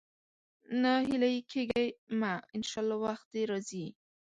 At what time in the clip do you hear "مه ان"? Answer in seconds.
2.19-2.61